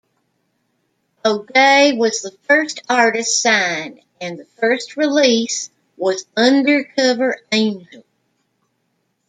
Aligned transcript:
O'Day 1.23 1.93
was 1.95 2.23
the 2.23 2.31
first 2.47 2.81
artist 2.89 3.39
signed, 3.39 3.99
and 4.19 4.39
the 4.39 4.45
first 4.45 4.97
release 4.97 5.69
was 5.95 6.25
Undercover 6.35 7.37
Angel. 7.51 8.03